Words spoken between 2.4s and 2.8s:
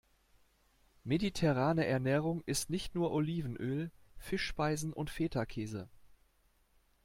ist